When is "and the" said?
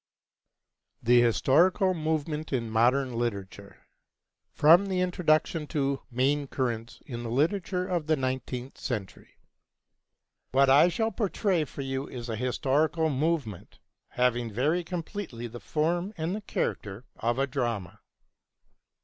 16.17-16.41